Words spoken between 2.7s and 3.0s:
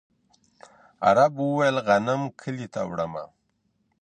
ته